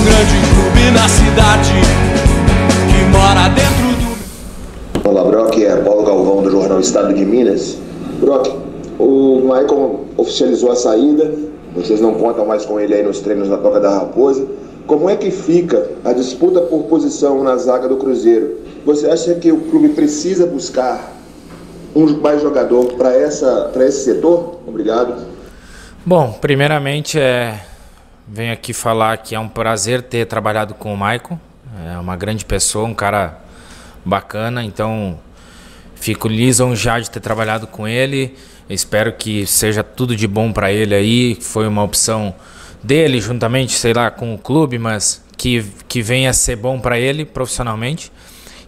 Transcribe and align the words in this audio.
um 0.00 0.04
grande 0.04 0.34
clube 0.54 0.90
na 0.92 1.08
cidade 1.08 1.72
que 2.88 3.04
mora 3.10 3.48
dentro 3.50 3.90
do. 5.02 5.08
Olá, 5.08 5.24
Brock, 5.24 5.58
é 5.58 5.76
Paulo 5.76 6.04
Galvão 6.04 6.42
do 6.42 6.50
Jornal 6.50 6.80
Estado 6.80 7.12
de 7.12 7.24
Minas. 7.24 7.76
Brock, 8.18 8.50
o 8.98 9.42
Maicon 9.46 10.06
oficializou 10.16 10.72
a 10.72 10.76
saída, 10.76 11.34
vocês 11.74 12.00
não 12.00 12.14
contam 12.14 12.46
mais 12.46 12.64
com 12.64 12.80
ele 12.80 12.94
aí 12.94 13.02
nos 13.02 13.20
treinos 13.20 13.48
na 13.48 13.58
Toca 13.58 13.78
da 13.78 13.90
Raposa. 13.90 14.46
Como 14.86 15.10
é 15.10 15.16
que 15.16 15.30
fica 15.30 15.90
a 16.02 16.14
disputa 16.14 16.62
por 16.62 16.84
posição 16.84 17.44
na 17.44 17.56
zaga 17.56 17.86
do 17.86 17.96
Cruzeiro? 17.96 18.56
Você 18.86 19.06
acha 19.06 19.34
que 19.34 19.52
o 19.52 19.58
clube 19.58 19.90
precisa 19.90 20.46
buscar 20.46 21.12
um 21.94 22.06
mais 22.20 22.40
jogador 22.40 22.94
para 22.94 23.14
esse 23.18 24.04
setor? 24.04 24.60
Obrigado. 24.66 25.26
Bom, 26.06 26.38
primeiramente 26.40 27.18
é 27.20 27.69
venho 28.32 28.52
aqui 28.52 28.72
falar 28.72 29.16
que 29.18 29.34
é 29.34 29.40
um 29.40 29.48
prazer 29.48 30.02
ter 30.02 30.24
trabalhado 30.24 30.72
com 30.74 30.94
o 30.94 30.96
Maicon. 30.96 31.38
É 31.84 31.98
uma 31.98 32.16
grande 32.16 32.44
pessoa, 32.44 32.86
um 32.86 32.94
cara 32.94 33.40
bacana, 34.04 34.62
então 34.62 35.18
fico 35.96 36.28
lisonjeado 36.28 37.02
de 37.02 37.10
ter 37.10 37.20
trabalhado 37.20 37.66
com 37.66 37.88
ele. 37.88 38.36
Espero 38.68 39.12
que 39.12 39.44
seja 39.46 39.82
tudo 39.82 40.14
de 40.14 40.28
bom 40.28 40.52
para 40.52 40.72
ele 40.72 40.94
aí. 40.94 41.38
Foi 41.40 41.66
uma 41.66 41.82
opção 41.82 42.32
dele, 42.82 43.20
juntamente, 43.20 43.72
sei 43.72 43.92
lá, 43.92 44.12
com 44.12 44.32
o 44.32 44.38
clube, 44.38 44.78
mas 44.78 45.24
que, 45.36 45.64
que 45.88 46.00
venha 46.00 46.30
a 46.30 46.32
ser 46.32 46.54
bom 46.54 46.78
para 46.78 46.98
ele 46.98 47.24
profissionalmente. 47.24 48.12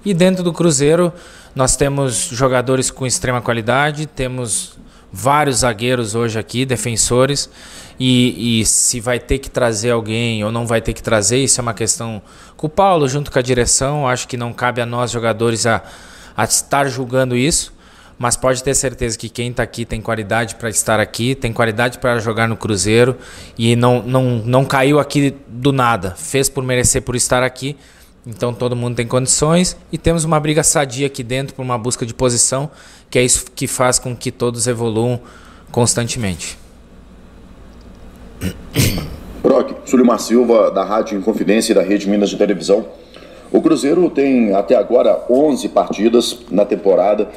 E 0.04 0.12
dentro 0.12 0.42
do 0.42 0.52
Cruzeiro, 0.52 1.12
nós 1.54 1.76
temos 1.76 2.30
jogadores 2.32 2.90
com 2.90 3.06
extrema 3.06 3.40
qualidade, 3.40 4.06
temos 4.06 4.76
vários 5.12 5.58
zagueiros 5.58 6.14
hoje 6.14 6.38
aqui, 6.38 6.64
defensores, 6.64 7.50
e, 8.00 8.60
e, 8.60 8.66
se 8.66 8.98
vai 8.98 9.20
ter 9.20 9.38
que 9.38 9.50
trazer 9.50 9.90
alguém 9.90 10.42
ou 10.42 10.50
não 10.50 10.66
vai 10.66 10.80
ter 10.80 10.92
que 10.92 11.02
trazer, 11.02 11.38
isso 11.38 11.60
é 11.60 11.62
uma 11.62 11.74
questão 11.74 12.22
com 12.56 12.66
o 12.66 12.70
Paulo, 12.70 13.06
junto 13.08 13.30
com 13.30 13.38
a 13.38 13.42
direção. 13.42 14.08
Acho 14.08 14.26
que 14.26 14.36
não 14.36 14.52
cabe 14.52 14.80
a 14.80 14.86
nós, 14.86 15.10
jogadores, 15.10 15.66
a, 15.66 15.82
a 16.36 16.44
estar 16.44 16.88
julgando 16.88 17.36
isso. 17.36 17.72
Mas 18.18 18.36
pode 18.36 18.62
ter 18.62 18.74
certeza 18.74 19.18
que 19.18 19.28
quem 19.28 19.50
está 19.50 19.62
aqui 19.62 19.84
tem 19.84 20.00
qualidade 20.00 20.54
para 20.54 20.68
estar 20.68 21.00
aqui, 21.00 21.34
tem 21.34 21.52
qualidade 21.52 21.98
para 21.98 22.18
jogar 22.18 22.48
no 22.48 22.56
Cruzeiro 22.56 23.16
e 23.58 23.74
não, 23.74 24.02
não, 24.02 24.24
não 24.44 24.64
caiu 24.64 25.00
aqui 25.00 25.34
do 25.48 25.72
nada. 25.72 26.14
Fez 26.16 26.48
por 26.48 26.62
merecer 26.62 27.02
por 27.02 27.16
estar 27.16 27.42
aqui. 27.42 27.76
Então 28.26 28.54
todo 28.54 28.76
mundo 28.76 28.94
tem 28.94 29.06
condições 29.06 29.76
e 29.90 29.98
temos 29.98 30.24
uma 30.24 30.38
briga 30.38 30.62
sadia 30.62 31.08
aqui 31.08 31.24
dentro 31.24 31.54
por 31.54 31.62
uma 31.62 31.76
busca 31.76 32.06
de 32.06 32.14
posição, 32.14 32.70
que 33.10 33.18
é 33.18 33.24
isso 33.24 33.46
que 33.54 33.66
faz 33.66 33.98
com 33.98 34.14
que 34.14 34.30
todos 34.30 34.66
evoluam 34.68 35.20
constantemente. 35.72 36.56
Brock, 39.42 39.88
Sulimar 39.88 40.20
Silva, 40.20 40.70
da 40.70 40.84
Rádio 40.84 41.18
Inconfidência 41.18 41.72
e 41.72 41.74
da 41.74 41.82
Rede 41.82 42.08
Minas 42.08 42.30
de 42.30 42.36
Televisão. 42.36 42.86
O 43.50 43.60
Cruzeiro 43.60 44.08
tem 44.08 44.54
até 44.54 44.76
agora 44.76 45.24
11 45.28 45.68
partidas 45.70 46.38
na 46.50 46.64
temporada 46.64 47.28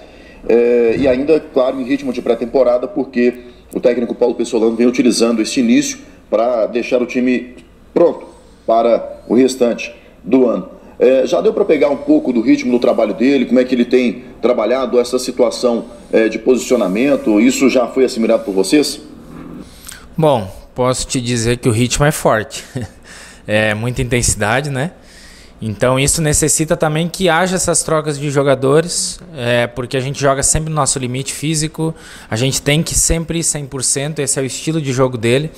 é, 0.47 0.95
e 0.97 1.07
ainda, 1.07 1.39
claro, 1.39 1.81
em 1.81 1.83
ritmo 1.83 2.13
de 2.13 2.21
pré-temporada, 2.21 2.87
porque 2.87 3.45
o 3.73 3.79
técnico 3.79 4.13
Paulo 4.13 4.35
Pessolano 4.35 4.75
vem 4.75 4.85
utilizando 4.85 5.41
este 5.41 5.59
início 5.59 5.97
para 6.29 6.67
deixar 6.67 7.01
o 7.01 7.07
time 7.07 7.55
pronto 7.93 8.27
para 8.67 9.23
o 9.27 9.35
restante 9.35 9.93
do 10.23 10.47
ano. 10.47 10.74
É, 10.97 11.25
já 11.25 11.41
deu 11.41 11.53
para 11.53 11.65
pegar 11.65 11.89
um 11.89 11.97
pouco 11.97 12.31
do 12.31 12.41
ritmo 12.41 12.71
do 12.71 12.79
trabalho 12.79 13.13
dele, 13.13 13.45
como 13.45 13.59
é 13.59 13.65
que 13.65 13.75
ele 13.75 13.85
tem 13.85 14.23
trabalhado 14.41 14.99
essa 14.99 15.19
situação 15.19 15.85
é, 16.11 16.29
de 16.29 16.39
posicionamento? 16.39 17.39
Isso 17.41 17.69
já 17.69 17.87
foi 17.87 18.05
assimilado 18.05 18.43
por 18.43 18.53
vocês? 18.53 19.01
Bom, 20.17 20.49
posso 20.73 21.05
te 21.05 21.19
dizer 21.19 21.57
que 21.57 21.67
o 21.67 21.71
ritmo 21.71 22.05
é 22.05 22.11
forte. 22.11 22.63
é 23.45 23.73
muita 23.73 24.01
intensidade, 24.01 24.69
né? 24.69 24.91
Então 25.61 25.97
isso 25.97 26.21
necessita 26.21 26.75
também 26.75 27.07
que 27.07 27.29
haja 27.29 27.55
essas 27.55 27.81
trocas 27.81 28.19
de 28.19 28.29
jogadores, 28.29 29.19
é, 29.35 29.67
porque 29.67 29.95
a 29.95 30.01
gente 30.01 30.19
joga 30.19 30.43
sempre 30.43 30.69
no 30.69 30.75
nosso 30.75 30.99
limite 30.99 31.33
físico, 31.33 31.95
a 32.29 32.35
gente 32.35 32.61
tem 32.61 32.83
que 32.83 32.93
sempre 32.93 33.39
ir 33.39 33.41
100%, 33.41 34.19
esse 34.19 34.37
é 34.37 34.41
o 34.41 34.45
estilo 34.45 34.81
de 34.81 34.91
jogo 34.91 35.17
dele. 35.17 35.51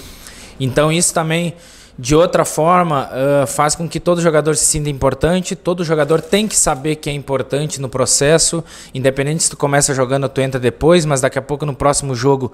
Então 0.59 0.91
isso 0.91 1.13
também 1.13 1.55
de 1.99 2.15
outra 2.15 2.45
forma, 2.45 3.09
uh, 3.09 3.47
faz 3.47 3.73
com 3.73 3.89
que 3.89 3.99
todo 3.99 4.21
jogador 4.21 4.55
se 4.55 4.65
sinta 4.65 4.89
importante, 4.89 5.55
todo 5.55 5.83
jogador 5.83 6.21
tem 6.21 6.47
que 6.47 6.55
saber 6.55 6.97
que 6.97 7.09
é 7.09 7.13
importante 7.13 7.81
no 7.81 7.89
processo, 7.89 8.63
independente 8.93 9.43
se 9.43 9.49
tu 9.49 9.57
começa 9.57 9.95
jogando, 9.95 10.29
tu 10.29 10.39
entra 10.39 10.59
depois, 10.59 11.05
mas 11.05 11.21
daqui 11.21 11.39
a 11.39 11.41
pouco 11.41 11.65
no 11.65 11.75
próximo 11.75 12.13
jogo 12.13 12.51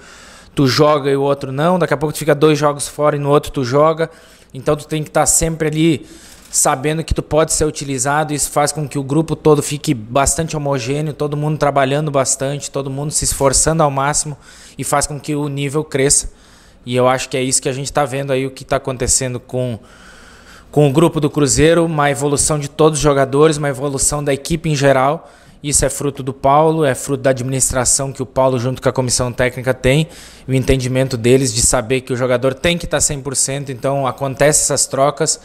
tu 0.56 0.66
joga 0.66 1.10
e 1.10 1.16
o 1.16 1.22
outro 1.22 1.52
não, 1.52 1.78
daqui 1.78 1.94
a 1.94 1.98
pouco 1.98 2.14
tu 2.14 2.20
fica 2.20 2.34
dois 2.34 2.58
jogos 2.58 2.88
fora 2.88 3.18
e 3.18 3.20
no 3.20 3.30
outro 3.30 3.52
tu 3.52 3.66
joga, 3.66 4.10
então 4.54 4.78
tu 4.78 4.88
tem 4.88 5.04
que 5.04 5.10
estar 5.10 5.22
tá 5.22 5.26
sempre 5.26 5.68
ali 5.68 6.08
sabendo 6.50 7.04
que 7.04 7.14
tu 7.14 7.24
pode 7.24 7.52
ser 7.52 7.66
utilizado, 7.66 8.32
isso 8.32 8.50
faz 8.50 8.72
com 8.72 8.88
que 8.88 8.98
o 8.98 9.04
grupo 9.04 9.36
todo 9.36 9.62
fique 9.62 9.94
bastante 9.94 10.56
homogêneo, 10.56 11.12
todo 11.12 11.36
mundo 11.36 11.58
trabalhando 11.58 12.12
bastante, 12.12 12.72
todo 12.72 12.90
mundo 12.92 13.12
se 13.12 13.26
esforçando 13.26 13.84
ao 13.84 13.92
máximo 13.92 14.38
e 14.78 14.84
faz 14.84 15.08
com 15.08 15.20
que 15.20 15.36
o 15.36 15.50
nível 15.50 15.84
cresça. 15.84 16.30
E 16.86 16.96
eu 16.96 17.08
acho 17.08 17.30
que 17.30 17.38
é 17.38 17.42
isso 17.42 17.62
que 17.62 17.70
a 17.70 17.74
gente 17.74 17.86
está 17.86 18.06
vendo 18.06 18.32
aí, 18.32 18.46
o 18.46 18.52
que 18.52 18.64
está 18.64 18.76
acontecendo 18.76 19.40
com, 19.40 19.80
com 20.72 20.90
o 20.90 20.92
grupo 20.92 21.20
do 21.20 21.30
Cruzeiro, 21.30 21.86
uma 21.86 22.12
evolução 22.12 22.60
de 22.60 22.70
todos 22.70 23.00
os 23.00 23.04
jogadores, 23.04 23.58
uma 23.58 23.70
evolução 23.70 24.24
da 24.24 24.34
equipe 24.34 24.70
em 24.70 24.76
geral. 24.76 25.32
Isso 25.64 25.86
é 25.86 25.90
fruto 25.90 26.22
do 26.22 26.34
Paulo, 26.34 26.84
é 26.84 26.94
fruto 26.94 27.24
da 27.24 27.30
administração 27.30 28.12
que 28.12 28.22
o 28.22 28.26
Paulo, 28.26 28.60
junto 28.60 28.82
com 28.82 28.90
a 28.90 28.92
comissão 28.92 29.32
técnica, 29.32 29.74
tem, 29.74 30.10
o 30.46 30.54
entendimento 30.54 31.16
deles 31.16 31.54
de 31.54 31.62
saber 31.62 32.02
que 32.02 32.12
o 32.12 32.18
jogador 32.18 32.54
tem 32.54 32.78
que 32.78 32.84
estar 32.84 32.98
tá 32.98 33.04
100%, 33.04 33.70
então 33.70 34.06
acontecem 34.06 34.62
essas 34.62 34.86
trocas 34.86 35.40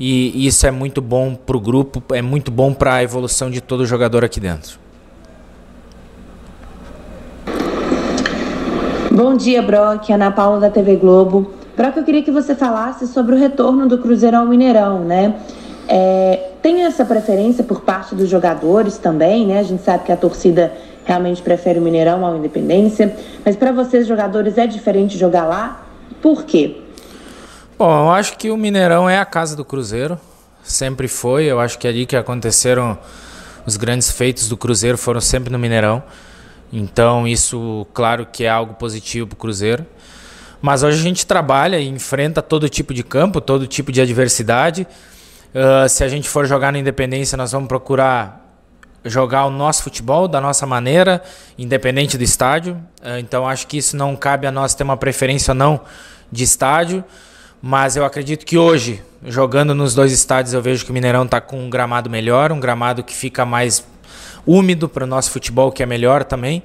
e 0.00 0.46
isso 0.46 0.66
é 0.66 0.70
muito 0.70 1.00
bom 1.02 1.36
para 1.36 1.56
o 1.56 1.60
grupo, 1.60 2.02
é 2.12 2.22
muito 2.22 2.50
bom 2.50 2.72
para 2.72 2.94
a 2.94 3.02
evolução 3.02 3.50
de 3.50 3.60
todo 3.60 3.86
jogador 3.86 4.24
aqui 4.24 4.40
dentro. 4.40 4.89
Bom 9.22 9.36
dia, 9.36 9.60
Brock. 9.60 10.08
Ana 10.08 10.30
Paula 10.30 10.58
da 10.58 10.70
TV 10.70 10.96
Globo. 10.96 11.52
Brock, 11.76 11.94
eu 11.94 12.04
queria 12.04 12.22
que 12.22 12.30
você 12.30 12.54
falasse 12.54 13.06
sobre 13.06 13.34
o 13.34 13.38
retorno 13.38 13.86
do 13.86 13.98
Cruzeiro 13.98 14.38
ao 14.38 14.46
Mineirão, 14.46 15.04
né? 15.04 15.34
É, 15.86 16.52
tem 16.62 16.84
essa 16.84 17.04
preferência 17.04 17.62
por 17.62 17.82
parte 17.82 18.14
dos 18.14 18.30
jogadores 18.30 18.96
também, 18.96 19.46
né? 19.46 19.58
A 19.58 19.62
gente 19.62 19.82
sabe 19.82 20.04
que 20.04 20.10
a 20.10 20.16
torcida 20.16 20.72
realmente 21.04 21.42
prefere 21.42 21.78
o 21.78 21.82
Mineirão 21.82 22.24
ao 22.24 22.34
Independência, 22.34 23.14
mas 23.44 23.56
para 23.56 23.72
vocês, 23.72 24.06
jogadores, 24.06 24.56
é 24.56 24.66
diferente 24.66 25.18
jogar 25.18 25.44
lá? 25.44 25.84
Por 26.22 26.44
quê? 26.44 26.80
Bom, 27.78 27.90
eu 27.90 28.10
acho 28.12 28.38
que 28.38 28.50
o 28.50 28.56
Mineirão 28.56 29.06
é 29.06 29.18
a 29.18 29.26
casa 29.26 29.54
do 29.54 29.66
Cruzeiro, 29.66 30.18
sempre 30.62 31.08
foi. 31.08 31.44
Eu 31.44 31.60
acho 31.60 31.78
que 31.78 31.86
é 31.86 31.90
ali 31.90 32.06
que 32.06 32.16
aconteceram 32.16 32.96
os 33.66 33.76
grandes 33.76 34.10
feitos 34.10 34.48
do 34.48 34.56
Cruzeiro 34.56 34.96
foram 34.96 35.20
sempre 35.20 35.52
no 35.52 35.58
Mineirão. 35.58 36.02
Então, 36.72 37.26
isso, 37.26 37.86
claro 37.92 38.26
que 38.26 38.44
é 38.44 38.48
algo 38.48 38.74
positivo 38.74 39.26
para 39.26 39.34
o 39.34 39.38
Cruzeiro. 39.38 39.84
Mas 40.62 40.82
hoje 40.82 41.00
a 41.00 41.02
gente 41.02 41.26
trabalha 41.26 41.78
e 41.78 41.88
enfrenta 41.88 42.42
todo 42.42 42.68
tipo 42.68 42.92
de 42.92 43.02
campo, 43.02 43.40
todo 43.40 43.66
tipo 43.66 43.90
de 43.90 44.00
adversidade. 44.00 44.86
Uh, 45.54 45.88
se 45.88 46.04
a 46.04 46.08
gente 46.08 46.28
for 46.28 46.46
jogar 46.46 46.72
na 46.72 46.78
Independência, 46.78 47.36
nós 47.36 47.52
vamos 47.52 47.68
procurar 47.68 48.38
jogar 49.02 49.46
o 49.46 49.50
nosso 49.50 49.82
futebol 49.82 50.28
da 50.28 50.40
nossa 50.42 50.66
maneira, 50.66 51.22
independente 51.58 52.18
do 52.18 52.22
estádio. 52.22 52.74
Uh, 53.02 53.18
então, 53.18 53.48
acho 53.48 53.66
que 53.66 53.78
isso 53.78 53.96
não 53.96 54.14
cabe 54.14 54.46
a 54.46 54.52
nós 54.52 54.74
ter 54.74 54.84
uma 54.84 54.96
preferência 54.96 55.52
ou 55.52 55.56
não 55.56 55.80
de 56.30 56.44
estádio. 56.44 57.02
Mas 57.62 57.96
eu 57.96 58.04
acredito 58.04 58.46
que 58.46 58.56
hoje, 58.56 59.02
jogando 59.24 59.74
nos 59.74 59.94
dois 59.94 60.12
estádios, 60.12 60.54
eu 60.54 60.62
vejo 60.62 60.84
que 60.84 60.90
o 60.90 60.94
Mineirão 60.94 61.24
está 61.24 61.40
com 61.40 61.58
um 61.58 61.68
gramado 61.68 62.08
melhor, 62.08 62.52
um 62.52 62.60
gramado 62.60 63.02
que 63.02 63.14
fica 63.14 63.44
mais 63.44 63.84
úmido 64.46 64.88
para 64.88 65.04
o 65.04 65.06
nosso 65.06 65.30
futebol, 65.30 65.70
que 65.72 65.82
é 65.82 65.86
melhor 65.86 66.24
também. 66.24 66.62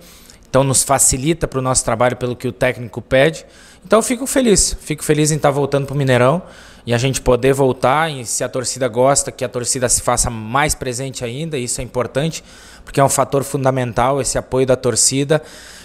Então 0.50 0.64
nos 0.64 0.84
facilita 0.84 1.48
para 1.48 1.60
o 1.60 1.62
nosso 1.62 1.84
trabalho 1.84 2.16
pelo 2.16 2.36
que 2.36 2.48
o 2.48 2.52
técnico 2.52 3.02
pede. 3.02 3.46
Então 3.86 4.02
fico 4.02 4.26
feliz, 4.26 4.76
fico 4.80 5.04
feliz 5.04 5.32
em 5.32 5.36
estar 5.36 5.50
tá 5.50 5.54
voltando 5.54 5.86
para 5.86 5.94
o 5.94 5.98
Mineirão 5.98 6.42
e 6.86 6.94
a 6.94 6.98
gente 6.98 7.22
poder 7.22 7.54
voltar. 7.54 8.10
E 8.12 8.26
se 8.26 8.44
a 8.44 8.50
torcida 8.50 8.88
gosta, 8.88 9.32
que 9.32 9.44
a 9.44 9.50
torcida 9.50 9.90
se 9.90 10.02
faça 10.02 10.30
mais 10.30 10.74
presente 10.74 11.26
ainda, 11.26 11.58
isso 11.58 11.82
é 11.82 11.84
importante, 11.84 12.44
porque 12.84 13.00
é 13.00 13.04
um 13.04 13.10
fator 13.10 13.44
fundamental 13.44 14.22
esse 14.22 14.38
apoio 14.38 14.66
da 14.66 14.76
torcida. 14.76 15.42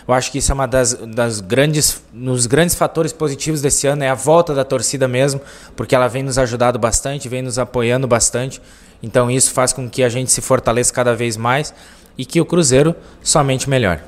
Eu 0.06 0.14
acho 0.14 0.32
que 0.32 0.38
isso 0.38 0.50
é 0.50 0.54
uma 0.54 0.66
das, 0.66 0.94
das 0.94 1.40
grandes, 1.40 2.02
nos 2.12 2.46
grandes 2.46 2.74
fatores 2.74 3.12
positivos 3.12 3.60
desse 3.60 3.86
ano 3.86 4.02
é 4.02 4.08
a 4.08 4.14
volta 4.14 4.54
da 4.54 4.64
torcida 4.64 5.06
mesmo, 5.06 5.40
porque 5.76 5.94
ela 5.94 6.08
vem 6.08 6.22
nos 6.22 6.38
ajudando 6.38 6.78
bastante, 6.78 7.28
vem 7.28 7.42
nos 7.42 7.58
apoiando 7.58 8.08
bastante. 8.08 8.60
Então 9.02 9.30
isso 9.30 9.52
faz 9.52 9.72
com 9.72 9.88
que 9.88 10.02
a 10.02 10.08
gente 10.08 10.30
se 10.30 10.40
fortaleça 10.40 10.92
cada 10.92 11.14
vez 11.14 11.36
mais 11.36 11.72
e 12.16 12.24
que 12.24 12.40
o 12.40 12.44
Cruzeiro 12.44 12.94
somente 13.22 13.68
melhore. 13.68 14.00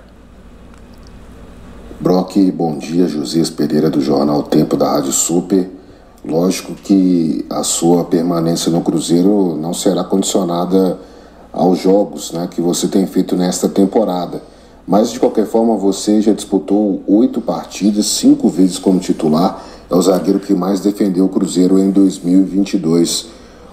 Brock, 2.01 2.37
bom 2.51 2.79
dia. 2.79 3.07
Josias 3.09 3.49
Pereira 3.49 3.89
do 3.89 4.01
Jornal 4.01 4.43
Tempo 4.43 4.77
da 4.77 4.91
Rádio 4.91 5.13
Super. 5.13 5.71
Lógico 6.25 6.75
que 6.75 7.45
a 7.49 7.63
sua 7.63 8.05
permanência 8.05 8.71
no 8.71 8.81
Cruzeiro 8.81 9.57
não 9.57 9.73
será 9.73 10.05
condicionada 10.05 10.99
aos 11.53 11.81
jogos 11.81 12.33
né, 12.33 12.49
que 12.51 12.61
você 12.61 12.89
tem 12.89 13.07
feito 13.07 13.37
nesta 13.37 13.69
temporada. 13.69 14.43
Mas 14.87 15.13
de 15.13 15.21
qualquer 15.21 15.47
forma, 15.47 15.77
você 15.77 16.21
já 16.21 16.33
disputou 16.33 17.03
oito 17.07 17.41
partidas, 17.41 18.07
cinco 18.07 18.49
vezes 18.49 18.79
como 18.79 18.99
titular 18.99 19.63
é 19.93 19.95
o 19.95 20.01
zagueiro 20.01 20.41
que 20.41 20.55
mais 20.55 20.81
defendeu 20.81 21.27
o 21.27 21.29
Cruzeiro 21.29 21.79
em 21.79 21.91
2022. 21.91 23.27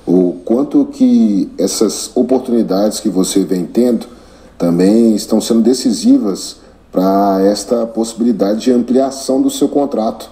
O 0.06 0.42
quanto 0.46 0.86
que 0.86 1.50
essas 1.58 2.12
oportunidades 2.16 3.00
que 3.00 3.10
você 3.10 3.44
vem 3.44 3.66
tendo 3.66 4.08
também 4.58 5.16
estão 5.16 5.40
sendo 5.40 5.62
decisivas 5.62 6.58
para 6.92 7.42
esta 7.44 7.86
possibilidade 7.86 8.62
de 8.62 8.72
ampliação 8.72 9.42
do 9.42 9.50
seu 9.50 9.70
contrato 9.70 10.30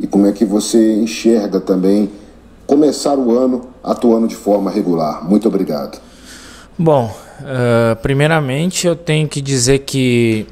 e 0.00 0.06
como 0.06 0.26
é 0.26 0.32
que 0.32 0.44
você 0.44 0.94
enxerga 0.96 1.60
também 1.60 2.10
começar 2.66 3.16
o 3.18 3.36
ano 3.36 3.68
atuando 3.82 4.28
de 4.28 4.36
forma 4.36 4.70
regular. 4.70 5.24
Muito 5.28 5.48
obrigado. 5.48 6.00
Bom, 6.78 7.12
uh, 7.40 7.96
primeiramente 7.96 8.86
eu 8.86 8.94
tenho 8.94 9.26
que 9.28 9.40
dizer 9.40 9.80
que 9.80 10.46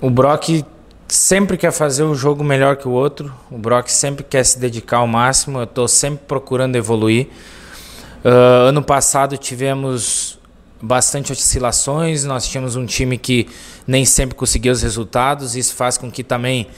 o 0.00 0.08
Brock 0.08 0.64
sempre 1.08 1.56
quer 1.56 1.72
fazer 1.72 2.02
um 2.04 2.14
jogo 2.14 2.42
melhor 2.42 2.76
que 2.76 2.88
o 2.88 2.92
outro. 2.92 3.32
O 3.50 3.58
Brock 3.58 3.88
sempre 3.88 4.24
quer 4.24 4.44
se 4.44 4.58
dedicar 4.58 4.98
ao 4.98 5.06
máximo. 5.06 5.58
Eu 5.58 5.64
estou 5.64 5.86
sempre 5.86 6.24
procurando 6.26 6.76
evoluir. 6.76 7.28
Uh, 8.24 8.68
ano 8.68 8.82
passado 8.82 9.36
tivemos 9.36 10.38
bastante 10.80 11.30
oscilações. 11.30 12.24
Nós 12.24 12.46
tínhamos 12.46 12.74
um 12.74 12.86
time 12.86 13.18
que 13.18 13.48
nem 13.86 14.04
sempre 14.04 14.34
conseguia 14.34 14.72
os 14.72 14.82
resultados. 14.82 15.54
Isso 15.54 15.74
faz 15.74 15.98
com 15.98 16.10
que 16.10 16.24
também 16.24 16.68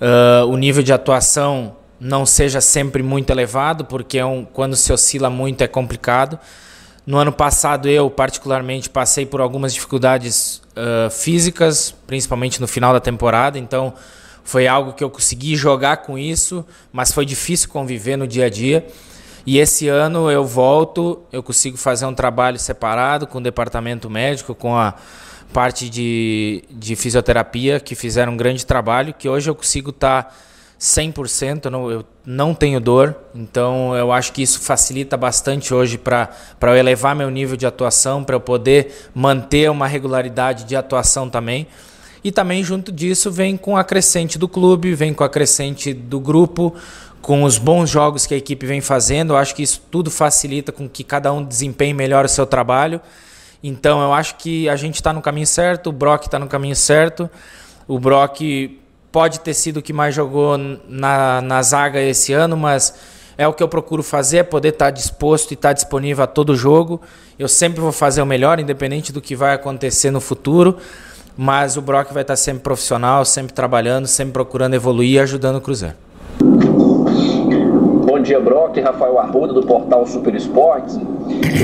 uh, 0.00 0.46
o 0.46 0.56
nível 0.56 0.82
de 0.82 0.92
atuação 0.92 1.76
não 1.98 2.24
seja 2.24 2.60
sempre 2.60 3.02
muito 3.02 3.30
elevado, 3.30 3.84
porque 3.84 4.18
é 4.18 4.24
um, 4.24 4.44
quando 4.44 4.76
se 4.76 4.92
oscila 4.92 5.28
muito 5.30 5.62
é 5.62 5.66
complicado. 5.66 6.38
No 7.06 7.18
ano 7.18 7.32
passado, 7.32 7.88
eu 7.88 8.10
particularmente 8.10 8.88
passei 8.88 9.26
por 9.26 9.40
algumas 9.40 9.74
dificuldades 9.74 10.62
uh, 10.76 11.10
físicas, 11.10 11.94
principalmente 12.06 12.60
no 12.60 12.68
final 12.68 12.92
da 12.92 13.00
temporada, 13.00 13.58
então 13.58 13.94
foi 14.44 14.66
algo 14.66 14.92
que 14.92 15.02
eu 15.02 15.10
consegui 15.10 15.56
jogar 15.56 15.98
com 15.98 16.18
isso, 16.18 16.64
mas 16.92 17.12
foi 17.12 17.26
difícil 17.26 17.68
conviver 17.68 18.16
no 18.16 18.26
dia 18.26 18.46
a 18.46 18.50
dia. 18.50 18.86
E 19.46 19.58
esse 19.58 19.88
ano 19.88 20.30
eu 20.30 20.44
volto, 20.44 21.20
eu 21.32 21.42
consigo 21.42 21.76
fazer 21.76 22.06
um 22.06 22.14
trabalho 22.14 22.58
separado 22.58 23.26
com 23.26 23.38
o 23.38 23.40
departamento 23.40 24.10
médico, 24.10 24.54
com 24.54 24.76
a 24.76 24.94
parte 25.52 25.88
de, 25.88 26.62
de 26.70 26.94
fisioterapia, 26.94 27.80
que 27.80 27.94
fizeram 27.94 28.32
um 28.32 28.36
grande 28.36 28.64
trabalho, 28.64 29.14
que 29.14 29.28
hoje 29.28 29.50
eu 29.50 29.54
consigo 29.54 29.90
estar 29.90 30.24
tá 30.24 30.34
100%, 30.80 31.66
eu 31.66 31.70
não, 31.70 31.90
eu 31.90 32.04
não 32.24 32.54
tenho 32.54 32.80
dor, 32.80 33.14
então 33.34 33.94
eu 33.94 34.10
acho 34.10 34.32
que 34.32 34.40
isso 34.40 34.60
facilita 34.60 35.16
bastante 35.16 35.74
hoje 35.74 35.98
para 35.98 36.30
eu 36.62 36.76
elevar 36.76 37.14
meu 37.14 37.28
nível 37.28 37.56
de 37.56 37.66
atuação, 37.66 38.24
para 38.24 38.36
eu 38.36 38.40
poder 38.40 39.10
manter 39.14 39.70
uma 39.70 39.86
regularidade 39.86 40.64
de 40.64 40.74
atuação 40.74 41.28
também. 41.28 41.66
E 42.22 42.30
também 42.30 42.62
junto 42.62 42.92
disso 42.92 43.30
vem 43.30 43.56
com 43.56 43.76
a 43.76 43.84
crescente 43.84 44.38
do 44.38 44.46
clube, 44.46 44.94
vem 44.94 45.14
com 45.14 45.24
a 45.24 45.28
crescente 45.28 45.92
do 45.94 46.20
grupo, 46.20 46.74
com 47.22 47.44
os 47.44 47.58
bons 47.58 47.88
jogos 47.88 48.26
que 48.26 48.34
a 48.34 48.36
equipe 48.36 48.66
vem 48.66 48.80
fazendo. 48.80 49.32
Eu 49.32 49.36
acho 49.36 49.54
que 49.54 49.62
isso 49.62 49.82
tudo 49.90 50.10
facilita 50.10 50.70
com 50.70 50.88
que 50.88 51.02
cada 51.02 51.32
um 51.32 51.44
desempenhe 51.44 51.94
melhor 51.94 52.24
o 52.24 52.28
seu 52.28 52.46
trabalho. 52.46 53.00
Então 53.62 54.00
eu 54.02 54.12
acho 54.12 54.36
que 54.36 54.68
a 54.68 54.76
gente 54.76 54.96
está 54.96 55.12
no 55.12 55.20
caminho 55.20 55.46
certo, 55.46 55.88
o 55.88 55.92
Brock 55.92 56.24
está 56.24 56.38
no 56.38 56.46
caminho 56.46 56.76
certo. 56.76 57.28
O 57.86 57.98
Brock 57.98 58.40
pode 59.10 59.40
ter 59.40 59.54
sido 59.54 59.78
o 59.78 59.82
que 59.82 59.92
mais 59.92 60.14
jogou 60.14 60.56
na, 60.56 61.40
na 61.40 61.62
zaga 61.62 62.00
esse 62.00 62.32
ano, 62.32 62.56
mas 62.56 62.94
é 63.36 63.48
o 63.48 63.52
que 63.52 63.62
eu 63.62 63.68
procuro 63.68 64.02
fazer, 64.02 64.38
é 64.38 64.42
poder 64.42 64.68
estar 64.68 64.86
tá 64.86 64.90
disposto 64.90 65.50
e 65.50 65.54
estar 65.54 65.70
tá 65.70 65.72
disponível 65.72 66.24
a 66.24 66.26
todo 66.26 66.54
jogo. 66.54 67.00
Eu 67.38 67.48
sempre 67.48 67.80
vou 67.80 67.92
fazer 67.92 68.22
o 68.22 68.26
melhor, 68.26 68.60
independente 68.60 69.12
do 69.12 69.20
que 69.20 69.34
vai 69.34 69.54
acontecer 69.54 70.10
no 70.10 70.20
futuro. 70.20 70.76
Mas 71.36 71.76
o 71.76 71.82
Brock 71.82 72.12
vai 72.12 72.22
estar 72.22 72.36
sempre 72.36 72.62
profissional, 72.62 73.24
sempre 73.24 73.52
trabalhando, 73.52 74.06
sempre 74.06 74.32
procurando 74.32 74.74
evoluir 74.74 75.12
e 75.12 75.18
ajudando 75.18 75.56
o 75.56 75.60
Cruzeiro. 75.60 75.94
Bom 78.06 78.20
dia, 78.20 78.40
Brock. 78.40 78.76
Rafael 78.78 79.18
Arruda, 79.18 79.52
do 79.52 79.62
portal 79.62 80.06
Super 80.06 80.34
Esportes. 80.34 80.98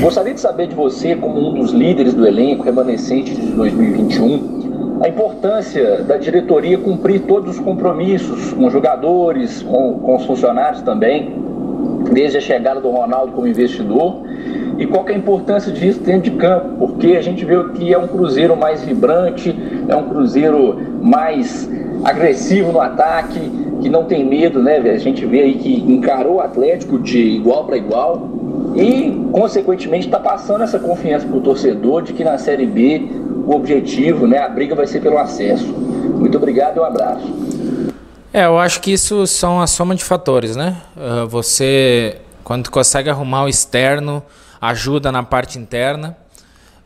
Gostaria 0.01 0.33
de 0.33 0.41
saber 0.41 0.69
de 0.69 0.75
você, 0.75 1.15
como 1.17 1.51
um 1.51 1.55
dos 1.55 1.73
líderes 1.73 2.15
do 2.15 2.27
elenco 2.27 2.63
remanescente 2.63 3.35
de 3.35 3.53
2021, 3.53 5.01
a 5.03 5.09
importância 5.09 6.03
da 6.03 6.17
diretoria 6.17 6.79
cumprir 6.79 7.21
todos 7.23 7.57
os 7.57 7.61
compromissos 7.63 8.53
com 8.53 8.67
os 8.67 8.73
jogadores, 8.73 9.63
com, 9.63 9.99
com 9.99 10.17
os 10.17 10.25
funcionários 10.25 10.81
também, 10.83 11.35
desde 12.13 12.39
a 12.39 12.41
chegada 12.41 12.81
do 12.81 12.91
Ronaldo 12.91 13.33
como 13.33 13.47
investidor, 13.47 14.23
e 14.79 14.87
qual 14.87 15.09
é 15.09 15.13
a 15.13 15.17
importância 15.17 15.73
disso 15.73 16.01
dentro 16.01 16.31
de 16.31 16.37
campo, 16.37 16.77
porque 16.79 17.17
a 17.17 17.23
gente 17.23 17.45
vê 17.45 17.55
que 17.75 17.93
é 17.93 17.99
um 17.99 18.07
Cruzeiro 18.07 18.57
mais 18.57 18.83
vibrante, 18.85 19.55
é 19.89 19.97
um 19.97 20.09
Cruzeiro 20.09 20.79
mais 21.01 21.69
agressivo 22.05 22.73
no 22.73 22.81
ataque, 22.81 23.41
que 23.81 23.89
não 23.89 24.05
tem 24.05 24.25
medo, 24.25 24.63
né? 24.63 24.77
A 24.77 24.99
gente 24.99 25.25
vê 25.25 25.41
aí 25.41 25.55
que 25.55 25.81
encarou 25.91 26.37
o 26.37 26.41
Atlético 26.41 26.99
de 26.99 27.19
igual 27.19 27.65
para 27.65 27.77
igual 27.77 28.29
e, 28.75 29.11
consequentemente, 29.33 30.07
está 30.07 30.19
passando 30.19 30.63
essa 30.63 30.79
confiança 30.79 31.27
para 31.27 31.37
o 31.37 31.41
torcedor 31.41 32.03
de 32.03 32.13
que 32.13 32.23
na 32.23 32.37
Série 32.39 32.67
B 32.67 33.03
o 33.47 33.55
objetivo, 33.55 34.27
né, 34.27 34.39
a 34.39 34.49
briga 34.49 34.75
vai 34.75 34.87
ser 34.87 35.01
pelo 35.01 35.19
acesso. 35.19 35.67
Muito 35.67 36.37
obrigado 36.37 36.77
e 36.77 36.81
um 36.81 36.85
abraço. 36.85 37.27
É, 38.33 38.45
eu 38.45 38.59
acho 38.59 38.81
que 38.81 38.93
isso 38.93 39.27
são 39.27 39.61
a 39.63 39.67
soma 39.67 39.95
de 39.95 40.05
fatores, 40.05 40.57
né? 40.57 40.77
Uh, 40.97 41.27
você, 41.27 42.19
quando 42.45 42.71
consegue 42.71 43.09
arrumar 43.09 43.45
o 43.45 43.49
externo, 43.49 44.23
ajuda 44.69 45.11
na 45.13 45.23
parte 45.23 45.59
interna. 45.59 46.17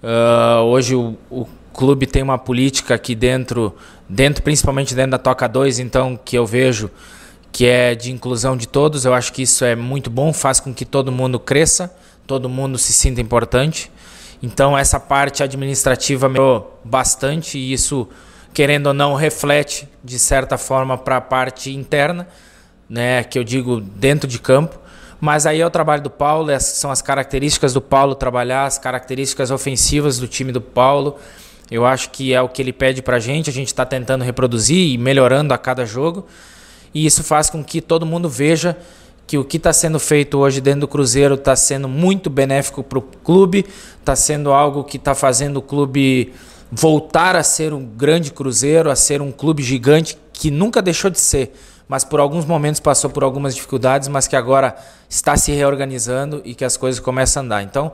Uh, 0.03 0.63
hoje 0.65 0.95
o, 0.95 1.17
o 1.31 1.47
clube 1.73 2.07
tem 2.07 2.23
uma 2.23 2.39
política 2.39 2.95
aqui 2.95 3.15
dentro, 3.15 3.75
dentro 4.09 4.43
principalmente 4.43 4.95
dentro 4.95 5.13
da 5.13 5.19
Toca 5.19 5.49
2, 5.49 5.79
então 5.79 6.19
que 6.23 6.37
eu 6.37 6.47
vejo 6.47 6.91
que 7.53 7.67
é 7.67 7.95
de 7.95 8.13
inclusão 8.13 8.57
de 8.57 8.67
todos. 8.67 9.05
Eu 9.05 9.15
acho 9.15 9.33
que 9.33 9.43
isso 9.43 9.65
é 9.65 9.75
muito 9.75 10.11
bom, 10.11 10.33
faz 10.33 10.61
com 10.61 10.73
que 10.73 10.85
todo 10.85 11.11
mundo 11.13 11.39
cresça, 11.39 11.95
todo 12.27 12.49
mundo 12.49 12.79
se 12.79 12.93
sinta 12.93 13.21
importante. 13.21 13.91
Então 14.43 14.77
essa 14.77 14.99
parte 14.99 15.43
administrativa 15.43 16.29
melhorou 16.29 16.81
bastante 16.83 17.59
e 17.59 17.73
isso, 17.73 18.09
querendo 18.55 18.89
ou 18.89 18.95
não, 18.95 19.15
reflete 19.15 19.89
de 20.03 20.19
certa 20.19 20.57
forma 20.57 20.97
para 20.97 21.17
a 21.19 21.21
parte 21.21 21.75
interna, 21.75 22.27
né, 22.89 23.23
que 23.23 23.39
eu 23.39 23.45
digo 23.45 23.81
dentro 23.81 24.29
de 24.29 24.39
campo. 24.39 24.80
Mas 25.21 25.45
aí 25.45 25.61
é 25.61 25.67
o 25.67 25.71
trabalho 25.71 26.03
do 26.03 26.11
Paulo, 26.11 26.51
essas 26.51 26.79
são 26.79 26.91
as 26.91 27.03
características 27.03 27.75
do 27.75 27.81
Paulo 27.81 28.15
trabalhar, 28.15 28.65
as 28.65 28.79
características 28.79 29.51
ofensivas 29.51 30.19
do 30.19 30.27
time 30.27 30.51
do 30.51 30.61
Paulo. 30.61 31.17
Eu 31.71 31.85
acho 31.85 32.11
que 32.11 32.33
é 32.33 32.41
o 32.41 32.49
que 32.49 32.63
ele 32.63 32.73
pede 32.73 33.03
para 33.03 33.17
a 33.17 33.21
gente, 33.21 33.51
a 33.51 33.53
gente 33.53 33.69
está 33.69 33.85
tentando 33.85 34.25
reproduzir 34.25 34.93
e 34.93 34.99
melhorando 34.99 35.53
a 35.53 35.59
cada 35.59 35.85
jogo. 35.85 36.27
E 36.95 37.05
isso 37.05 37.23
faz 37.23 37.51
com 37.51 37.63
que 37.63 37.81
todo 37.81 38.07
mundo 38.07 38.29
veja 38.29 38.77
que 39.27 39.39
o 39.39 39.45
que 39.45 39.59
está 39.59 39.73
sendo 39.73 40.01
feito 40.01 40.39
hoje 40.39 40.61
dentro 40.61 40.81
do 40.81 40.89
Cruzeiro 40.89 41.35
está 41.35 41.55
sendo 41.55 41.87
muito 41.87 42.29
benéfico 42.29 42.83
para 42.83 42.99
o 42.99 43.03
clube, 43.03 43.65
está 44.01 44.17
sendo 44.17 44.53
algo 44.53 44.83
que 44.83 44.97
está 44.97 45.15
fazendo 45.15 45.59
o 45.59 45.63
clube 45.63 46.33
voltar 46.73 47.37
a 47.37 47.43
ser 47.45 47.73
um 47.73 47.85
grande 47.85 48.33
Cruzeiro, 48.33 48.91
a 48.91 48.97
ser 48.97 49.23
um 49.23 49.31
clube 49.31 49.63
gigante 49.63 50.19
que 50.33 50.51
nunca 50.51 50.83
deixou 50.83 51.11
de 51.11 51.21
ser, 51.21 51.53
mas 51.91 52.05
por 52.05 52.21
alguns 52.21 52.45
momentos 52.45 52.81
passou 52.81 53.11
por 53.11 53.25
algumas 53.25 53.53
dificuldades, 53.53 54.07
mas 54.07 54.29
que 54.29 54.37
agora 54.37 54.77
está 55.09 55.37
se 55.37 55.51
reorganizando 55.51 56.41
e 56.45 56.55
que 56.55 56.65
as 56.65 56.77
coisas 56.77 57.01
começam 57.01 57.43
a 57.43 57.45
andar. 57.45 57.63
Então, 57.65 57.91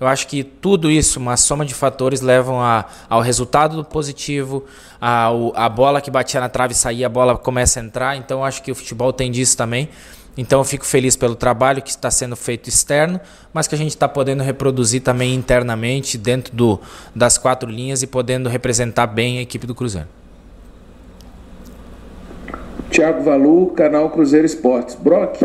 eu 0.00 0.06
acho 0.06 0.26
que 0.26 0.42
tudo 0.42 0.90
isso, 0.90 1.20
uma 1.20 1.36
soma 1.36 1.66
de 1.66 1.74
fatores, 1.74 2.22
levam 2.22 2.58
a, 2.58 2.86
ao 3.06 3.20
resultado 3.20 3.84
positivo, 3.84 4.64
a, 4.98 5.28
a 5.56 5.68
bola 5.68 6.00
que 6.00 6.10
batia 6.10 6.40
na 6.40 6.48
trave 6.48 6.72
sair, 6.72 7.04
a 7.04 7.08
bola 7.10 7.36
começa 7.36 7.80
a 7.80 7.82
entrar. 7.82 8.16
Então, 8.16 8.38
eu 8.38 8.44
acho 8.44 8.62
que 8.62 8.72
o 8.72 8.74
futebol 8.74 9.12
tem 9.12 9.30
disso 9.30 9.58
também. 9.58 9.90
Então, 10.38 10.60
eu 10.60 10.64
fico 10.64 10.86
feliz 10.86 11.14
pelo 11.14 11.34
trabalho 11.34 11.82
que 11.82 11.90
está 11.90 12.10
sendo 12.10 12.36
feito 12.36 12.70
externo, 12.70 13.20
mas 13.52 13.68
que 13.68 13.74
a 13.74 13.78
gente 13.78 13.90
está 13.90 14.08
podendo 14.08 14.42
reproduzir 14.42 15.02
também 15.02 15.34
internamente, 15.34 16.16
dentro 16.16 16.56
do, 16.56 16.80
das 17.14 17.36
quatro 17.36 17.70
linhas 17.70 18.02
e 18.02 18.06
podendo 18.06 18.48
representar 18.48 19.06
bem 19.06 19.36
a 19.36 19.42
equipe 19.42 19.66
do 19.66 19.74
Cruzeiro. 19.74 20.08
Tiago 22.94 23.24
Valu, 23.24 23.72
canal 23.74 24.08
Cruzeiro 24.10 24.46
Esportes. 24.46 24.94
Brock, 24.94 25.42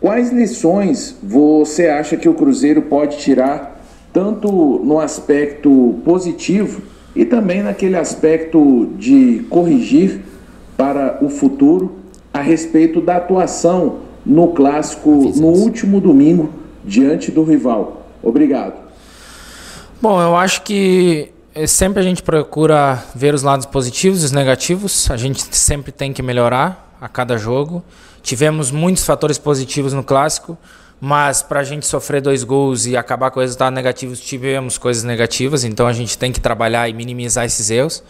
Quais 0.00 0.32
lições 0.32 1.16
você 1.22 1.86
acha 1.86 2.16
que 2.16 2.28
o 2.28 2.34
Cruzeiro 2.34 2.82
pode 2.82 3.18
tirar, 3.18 3.80
tanto 4.12 4.48
no 4.84 4.98
aspecto 4.98 5.94
positivo 6.04 6.82
e 7.14 7.24
também 7.24 7.62
naquele 7.62 7.96
aspecto 7.96 8.90
de 8.98 9.46
corrigir 9.48 10.22
para 10.76 11.18
o 11.22 11.28
futuro 11.28 11.92
a 12.34 12.40
respeito 12.40 13.00
da 13.00 13.16
atuação 13.16 14.00
no 14.24 14.48
clássico 14.48 15.10
no 15.36 15.48
último 15.48 16.00
domingo 16.00 16.50
diante 16.84 17.30
do 17.30 17.44
rival? 17.44 18.08
Obrigado. 18.22 18.74
Bom, 20.02 20.20
eu 20.20 20.34
acho 20.34 20.62
que 20.62 21.30
sempre 21.64 22.00
a 22.00 22.02
gente 22.02 22.22
procura 22.22 23.02
ver 23.14 23.32
os 23.32 23.42
lados 23.42 23.64
positivos 23.64 24.22
e 24.22 24.26
os 24.26 24.32
negativos. 24.32 25.10
A 25.10 25.16
gente 25.16 25.42
sempre 25.56 25.90
tem 25.90 26.12
que 26.12 26.22
melhorar 26.22 26.94
a 27.00 27.08
cada 27.08 27.38
jogo. 27.38 27.82
Tivemos 28.22 28.70
muitos 28.70 29.06
fatores 29.06 29.38
positivos 29.38 29.94
no 29.94 30.04
clássico, 30.04 30.58
mas 31.00 31.42
para 31.42 31.60
a 31.60 31.64
gente 31.64 31.86
sofrer 31.86 32.20
dois 32.20 32.44
gols 32.44 32.84
e 32.84 32.96
acabar 32.96 33.30
com 33.30 33.40
resultados 33.40 33.74
negativos, 33.74 34.20
tivemos 34.20 34.76
coisas 34.76 35.04
negativas, 35.04 35.64
então 35.64 35.86
a 35.86 35.92
gente 35.92 36.18
tem 36.18 36.32
que 36.32 36.40
trabalhar 36.40 36.88
e 36.88 36.92
minimizar 36.92 37.44
esses 37.44 37.70
erros. 37.70 38.02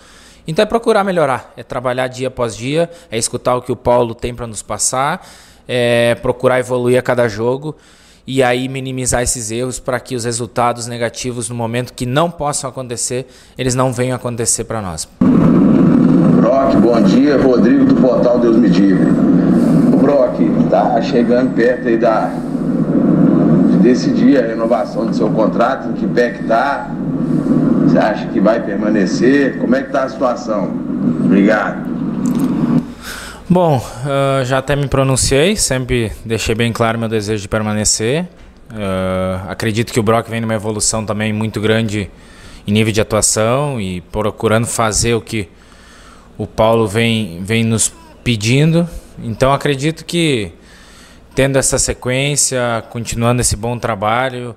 Então 0.48 0.62
é 0.62 0.66
procurar 0.66 1.04
melhorar, 1.04 1.52
é 1.56 1.62
trabalhar 1.62 2.08
dia 2.08 2.28
após 2.28 2.56
dia, 2.56 2.90
é 3.10 3.18
escutar 3.18 3.56
o 3.56 3.62
que 3.62 3.70
o 3.70 3.76
Paulo 3.76 4.14
tem 4.14 4.34
para 4.34 4.46
nos 4.46 4.62
passar, 4.62 5.24
é 5.68 6.14
procurar 6.16 6.58
evoluir 6.58 6.98
a 6.98 7.02
cada 7.02 7.28
jogo 7.28 7.76
e 8.26 8.42
aí 8.42 8.68
minimizar 8.68 9.22
esses 9.22 9.50
erros 9.50 9.78
para 9.78 10.00
que 10.00 10.16
os 10.16 10.24
resultados 10.24 10.86
negativos 10.86 11.48
no 11.48 11.54
momento 11.54 11.92
que 11.92 12.04
não 12.04 12.30
possam 12.30 12.68
acontecer, 12.68 13.26
eles 13.56 13.74
não 13.74 13.92
venham 13.92 14.16
acontecer 14.16 14.64
para 14.64 14.82
nós. 14.82 15.08
Brock, 15.20 16.76
bom 16.76 17.00
dia, 17.02 17.40
Rodrigo 17.40 17.84
do 17.84 17.94
portal 17.96 18.38
Deus 18.38 18.56
Me 18.56 18.68
Diga. 18.68 19.06
Brock, 20.00 20.38
tá 20.70 21.00
chegando 21.02 21.54
perto 21.54 21.88
aí 21.88 21.96
da 21.96 22.30
de 23.70 23.76
decidir 23.78 24.38
a 24.42 24.46
renovação 24.46 25.06
do 25.06 25.14
seu 25.14 25.30
contrato, 25.30 25.88
em 25.88 25.92
que 25.92 26.06
pé 26.06 26.30
que 26.30 26.44
tá? 26.44 26.90
Você 27.82 27.98
acha 27.98 28.26
que 28.28 28.40
vai 28.40 28.60
permanecer? 28.60 29.58
Como 29.58 29.74
é 29.74 29.82
que 29.82 29.90
tá 29.90 30.04
a 30.04 30.08
situação? 30.08 30.70
Obrigado. 31.24 31.85
Bom, 33.48 33.78
uh, 33.78 34.44
já 34.44 34.58
até 34.58 34.74
me 34.74 34.88
pronunciei, 34.88 35.54
sempre 35.54 36.10
deixei 36.24 36.52
bem 36.52 36.72
claro 36.72 36.98
meu 36.98 37.08
desejo 37.08 37.40
de 37.40 37.48
permanecer. 37.48 38.24
Uh, 38.72 39.48
acredito 39.48 39.92
que 39.92 40.00
o 40.00 40.02
Brock 40.02 40.28
vem 40.28 40.40
numa 40.40 40.54
evolução 40.54 41.06
também 41.06 41.32
muito 41.32 41.60
grande 41.60 42.10
em 42.66 42.72
nível 42.72 42.92
de 42.92 43.00
atuação 43.00 43.80
e 43.80 44.00
procurando 44.00 44.66
fazer 44.66 45.14
o 45.14 45.20
que 45.20 45.48
o 46.36 46.44
Paulo 46.44 46.88
vem, 46.88 47.40
vem 47.44 47.62
nos 47.62 47.92
pedindo. 48.24 48.88
Então 49.22 49.52
acredito 49.52 50.04
que 50.04 50.50
tendo 51.32 51.56
essa 51.56 51.78
sequência, 51.78 52.82
continuando 52.90 53.42
esse 53.42 53.54
bom 53.54 53.78
trabalho, 53.78 54.56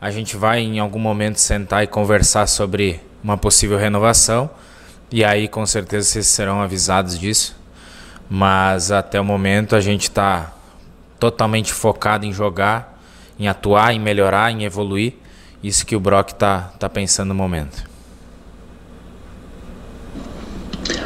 a 0.00 0.10
gente 0.10 0.34
vai 0.34 0.60
em 0.60 0.78
algum 0.78 0.98
momento 0.98 1.36
sentar 1.36 1.84
e 1.84 1.86
conversar 1.86 2.46
sobre 2.46 3.02
uma 3.22 3.36
possível 3.36 3.76
renovação. 3.76 4.48
E 5.12 5.22
aí 5.22 5.46
com 5.46 5.66
certeza 5.66 6.08
vocês 6.08 6.26
serão 6.26 6.62
avisados 6.62 7.18
disso 7.18 7.59
mas 8.30 8.92
até 8.92 9.20
o 9.20 9.24
momento 9.24 9.74
a 9.74 9.80
gente 9.80 10.02
está 10.02 10.54
totalmente 11.18 11.72
focado 11.72 12.24
em 12.24 12.32
jogar, 12.32 13.02
em 13.38 13.48
atuar, 13.48 13.92
em 13.92 13.98
melhorar, 13.98 14.52
em 14.52 14.62
evoluir. 14.62 15.14
Isso 15.62 15.84
que 15.84 15.96
o 15.96 16.00
Brock 16.00 16.30
está 16.30 16.70
tá 16.78 16.88
pensando 16.88 17.30
no 17.30 17.34
momento. 17.34 17.90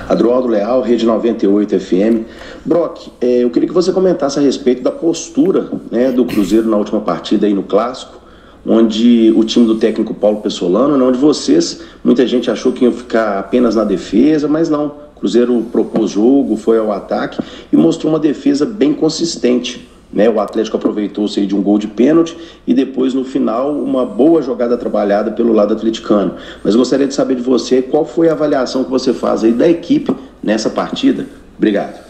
Adroaldo 0.06 0.48
Leal, 0.48 0.82
Rede 0.82 1.06
98 1.06 1.80
FM. 1.80 2.26
Brock, 2.64 3.08
é, 3.20 3.42
eu 3.42 3.50
queria 3.50 3.68
que 3.68 3.74
você 3.74 3.90
comentasse 3.90 4.38
a 4.38 4.42
respeito 4.42 4.82
da 4.82 4.90
postura 4.90 5.70
né, 5.90 6.12
do 6.12 6.26
Cruzeiro 6.26 6.68
na 6.68 6.76
última 6.76 7.00
partida 7.00 7.46
aí 7.46 7.54
no 7.54 7.62
Clássico, 7.62 8.20
onde 8.66 9.32
o 9.34 9.44
time 9.44 9.66
do 9.66 9.76
técnico 9.76 10.12
Paulo 10.12 10.42
Pessolano, 10.42 10.96
né, 10.98 11.04
onde 11.04 11.18
vocês, 11.18 11.82
muita 12.02 12.26
gente 12.26 12.50
achou 12.50 12.72
que 12.72 12.84
iam 12.84 12.92
ficar 12.92 13.38
apenas 13.38 13.74
na 13.74 13.84
defesa, 13.84 14.46
mas 14.46 14.68
não. 14.68 15.04
Cruzeiro 15.24 15.66
propôs 15.72 16.10
jogo, 16.10 16.54
foi 16.54 16.76
ao 16.76 16.92
ataque 16.92 17.42
e 17.72 17.76
mostrou 17.78 18.12
uma 18.12 18.18
defesa 18.18 18.66
bem 18.66 18.92
consistente. 18.92 19.88
Né, 20.12 20.28
o 20.28 20.38
Atlético 20.38 20.76
aproveitou-se 20.76 21.44
de 21.46 21.56
um 21.56 21.62
gol 21.62 21.78
de 21.78 21.88
pênalti 21.88 22.36
e 22.66 22.74
depois, 22.74 23.14
no 23.14 23.24
final, 23.24 23.72
uma 23.72 24.04
boa 24.04 24.42
jogada 24.42 24.76
trabalhada 24.76 25.32
pelo 25.32 25.54
lado 25.54 25.72
atleticano. 25.72 26.34
Mas 26.62 26.76
gostaria 26.76 27.08
de 27.08 27.14
saber 27.14 27.36
de 27.36 27.42
você 27.42 27.80
qual 27.80 28.04
foi 28.04 28.28
a 28.28 28.32
avaliação 28.32 28.84
que 28.84 28.90
você 28.90 29.14
faz 29.14 29.42
aí 29.42 29.52
da 29.52 29.66
equipe 29.66 30.14
nessa 30.42 30.68
partida. 30.68 31.26
Obrigado. 31.56 32.04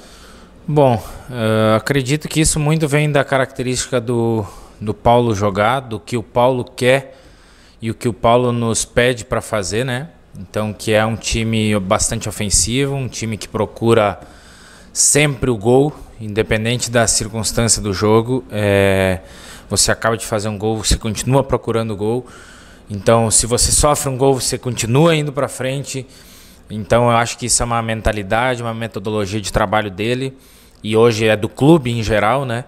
Bom, 0.66 0.97
uh, 0.97 1.76
acredito 1.76 2.28
que 2.28 2.40
isso 2.40 2.59
muito 2.59 2.88
vem 2.88 3.12
da 3.12 3.23
característica 3.23 4.00
do, 4.00 4.44
do 4.80 4.92
Paulo 4.92 5.37
jogar, 5.37 5.80
do 5.80 6.00
que 6.00 6.16
o 6.16 6.23
Paulo 6.23 6.64
quer 6.64 7.16
e 7.80 7.92
o 7.92 7.94
que 7.94 8.09
o 8.09 8.12
Paulo 8.12 8.50
nos 8.50 8.85
pede 8.85 9.25
para 9.25 9.40
fazer, 9.40 9.85
né? 9.85 10.09
Então, 10.38 10.73
que 10.73 10.93
é 10.93 11.05
um 11.07 11.14
time 11.14 11.79
bastante 11.79 12.29
ofensivo, 12.29 12.95
um 12.95 13.07
time 13.07 13.37
que 13.37 13.47
procura 13.47 14.19
sempre 14.93 15.49
o 15.49 15.57
gol, 15.57 15.95
independente 16.21 16.91
da 16.91 17.07
circunstância 17.07 17.81
do 17.81 17.93
jogo. 17.93 18.45
É, 18.50 19.21
você 19.71 19.93
acaba 19.93 20.17
de 20.17 20.26
fazer 20.26 20.49
um 20.49 20.59
gol, 20.59 20.83
você 20.83 20.97
continua 20.97 21.45
procurando 21.45 21.93
o 21.93 21.97
gol. 21.97 22.26
Então, 22.91 23.31
se 23.31 23.47
você 23.47 23.71
sofre 23.71 24.11
um 24.11 24.17
gol, 24.17 24.41
você 24.41 24.59
continua 24.59 25.14
indo 25.14 25.33
para 25.33 25.49
frente. 25.49 26.07
Então, 26.69 27.05
eu 27.05 27.17
acho 27.17 27.38
que 27.38 27.47
isso 27.47 27.62
é 27.62 27.67
uma 27.67 27.81
mentalidade, 27.81 28.61
uma 28.61 28.75
metodologia 28.75 29.41
de 29.41 29.53
trabalho 29.53 29.91
dele. 29.91 30.37
E 30.83 30.97
hoje 30.97 31.26
é 31.26 31.37
do 31.37 31.49
clube 31.49 31.91
em 31.93 32.03
geral, 32.03 32.45
né? 32.45 32.64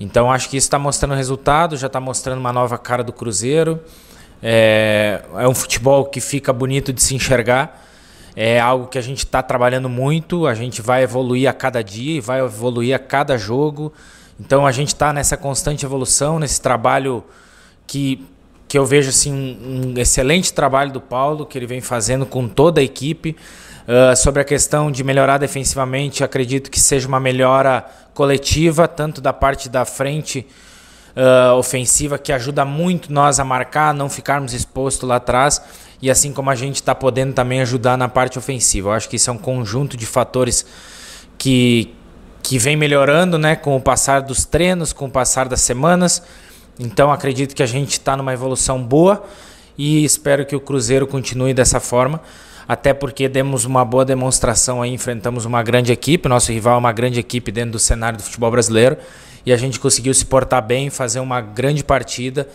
Então, 0.00 0.32
acho 0.32 0.48
que 0.48 0.56
isso 0.56 0.66
está 0.66 0.78
mostrando 0.78 1.14
resultado, 1.14 1.76
já 1.76 1.86
está 1.86 2.00
mostrando 2.00 2.38
uma 2.38 2.52
nova 2.52 2.76
cara 2.78 3.04
do 3.04 3.12
Cruzeiro. 3.12 3.80
É, 4.42 5.20
é 5.36 5.46
um 5.46 5.54
futebol 5.54 6.06
que 6.06 6.20
fica 6.20 6.52
bonito 6.52 6.92
de 6.92 7.00
se 7.00 7.14
enxergar. 7.14 7.80
É 8.34 8.58
algo 8.58 8.86
que 8.86 8.98
a 8.98 9.02
gente 9.02 9.18
está 9.18 9.42
trabalhando 9.42 9.88
muito. 9.88 10.46
A 10.46 10.54
gente 10.54 10.82
vai 10.82 11.02
evoluir 11.02 11.48
a 11.48 11.52
cada 11.52 11.82
dia 11.82 12.16
e 12.16 12.20
vai 12.20 12.40
evoluir 12.40 12.94
a 12.94 12.98
cada 12.98 13.38
jogo. 13.38 13.92
Então 14.40 14.66
a 14.66 14.72
gente 14.72 14.88
está 14.88 15.12
nessa 15.12 15.36
constante 15.36 15.84
evolução, 15.84 16.38
nesse 16.38 16.60
trabalho 16.60 17.22
que, 17.86 18.26
que 18.66 18.76
eu 18.76 18.84
vejo 18.84 19.10
assim, 19.10 19.32
um, 19.32 19.92
um 19.94 19.98
excelente 19.98 20.52
trabalho 20.52 20.90
do 20.90 21.00
Paulo, 21.00 21.46
que 21.46 21.56
ele 21.56 21.66
vem 21.66 21.80
fazendo 21.80 22.26
com 22.26 22.48
toda 22.48 22.80
a 22.80 22.84
equipe. 22.84 23.36
Uh, 23.82 24.14
sobre 24.16 24.40
a 24.40 24.44
questão 24.44 24.92
de 24.92 25.02
melhorar 25.02 25.38
defensivamente, 25.38 26.22
acredito 26.22 26.70
que 26.70 26.78
seja 26.78 27.08
uma 27.08 27.18
melhora 27.18 27.84
coletiva, 28.14 28.86
tanto 28.86 29.20
da 29.20 29.32
parte 29.32 29.68
da 29.68 29.84
frente 29.84 30.46
uh, 31.16 31.54
ofensiva 31.56 32.18
que 32.18 32.32
ajuda 32.32 32.64
muito 32.64 33.12
nós 33.12 33.38
a 33.40 33.44
marcar, 33.44 33.94
não 33.94 34.08
ficarmos 34.08 34.52
expostos 34.52 35.08
lá 35.08 35.16
atrás 35.16 35.60
e 36.00 36.10
assim 36.10 36.32
como 36.32 36.50
a 36.50 36.54
gente 36.54 36.76
está 36.76 36.94
podendo 36.94 37.32
também 37.32 37.60
ajudar 37.60 37.96
na 37.96 38.08
parte 38.08 38.38
ofensiva. 38.38 38.88
Eu 38.88 38.92
acho 38.92 39.08
que 39.08 39.16
isso 39.16 39.30
é 39.30 39.32
um 39.32 39.38
conjunto 39.38 39.96
de 39.96 40.04
fatores 40.04 40.66
que, 41.38 41.94
que 42.42 42.58
vem 42.58 42.76
melhorando 42.76 43.38
né, 43.38 43.54
com 43.54 43.76
o 43.76 43.80
passar 43.80 44.20
dos 44.20 44.44
treinos, 44.44 44.92
com 44.92 45.06
o 45.06 45.10
passar 45.10 45.48
das 45.48 45.60
semanas. 45.60 46.22
Então 46.78 47.12
acredito 47.12 47.54
que 47.54 47.62
a 47.62 47.66
gente 47.66 47.92
está 47.92 48.16
numa 48.16 48.32
evolução 48.32 48.82
boa 48.82 49.24
e 49.78 50.04
espero 50.04 50.44
que 50.44 50.56
o 50.56 50.60
Cruzeiro 50.60 51.06
continue 51.06 51.54
dessa 51.54 51.78
forma. 51.78 52.20
Até 52.66 52.94
porque 52.94 53.28
demos 53.28 53.64
uma 53.64 53.84
boa 53.84 54.04
demonstração 54.04 54.82
aí, 54.82 54.92
enfrentamos 54.92 55.44
uma 55.44 55.62
grande 55.62 55.92
equipe, 55.92 56.28
nosso 56.28 56.52
rival 56.52 56.76
é 56.76 56.78
uma 56.78 56.92
grande 56.92 57.18
equipe 57.18 57.50
dentro 57.50 57.72
do 57.72 57.78
cenário 57.78 58.18
do 58.18 58.22
futebol 58.22 58.50
brasileiro 58.50 58.96
e 59.44 59.52
a 59.52 59.56
gente 59.56 59.80
conseguiu 59.80 60.14
se 60.14 60.24
portar 60.24 60.62
bem, 60.64 60.90
fazer 60.90 61.20
uma 61.20 61.40
grande 61.40 61.82
partida. 61.82 62.48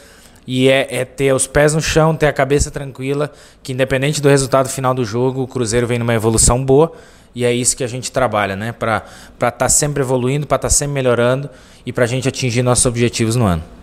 E 0.46 0.70
é, 0.70 0.88
é, 0.90 1.06
ter 1.06 1.34
os 1.34 1.46
pés 1.46 1.74
no 1.74 1.82
chão, 1.82 2.16
ter 2.16 2.28
a 2.28 2.32
cabeça 2.32 2.72
tranquila, 2.72 3.30
que 3.62 3.74
independente 3.74 4.22
do 4.22 4.30
resultado 4.30 4.70
final 4.70 4.94
do 4.94 5.04
jogo, 5.04 5.42
o 5.42 5.48
Cruzeiro 5.48 5.86
vem 5.86 6.00
numa 6.00 6.14
evolução 6.14 6.64
boa. 6.64 6.94
E 7.36 7.44
é 7.44 7.54
isso 7.54 7.76
que 7.76 7.84
a 7.84 7.88
gente 7.88 8.12
trabalha, 8.12 8.56
né? 8.56 8.72
Para 8.72 9.04
estar 9.34 9.52
tá 9.52 9.70
sempre 9.70 10.02
evoluindo, 10.02 10.48
para 10.48 10.56
estar 10.56 10.70
tá 10.70 10.74
sempre 10.74 10.94
melhorando 10.94 11.50
e 11.86 11.92
para 11.92 12.06
a 12.06 12.08
gente 12.08 12.28
atingir 12.30 12.64
nossos 12.64 12.86
objetivos 12.86 13.36
no 13.36 13.46
ano. 13.46 13.77